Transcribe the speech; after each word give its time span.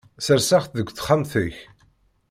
Serseɣ-tt 0.25 0.75
deg 0.77 0.87
texxamt-ik. 0.91 1.57